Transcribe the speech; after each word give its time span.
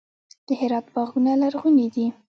د 0.47 0.49
هرات 0.59 0.85
باغونه 0.95 1.31
لرغوني 1.41 1.87
دي. 1.95 2.05